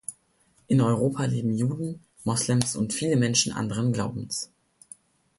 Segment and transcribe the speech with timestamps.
[0.67, 4.49] In Europa leben Juden, Moslems und viele Menschen anderen Glaubens.